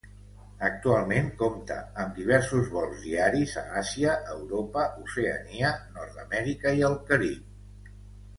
Actualment 0.67 1.27
compta 1.41 1.75
amb 2.03 2.15
diversos 2.21 2.71
vols 2.77 3.03
diaris 3.09 3.53
a 3.61 3.65
Àsia, 3.83 4.15
Europa, 4.37 4.87
Oceania, 5.05 5.75
Nord-amèrica 6.01 6.75
i 6.81 6.83
el 6.91 6.99
Carib. 7.13 7.95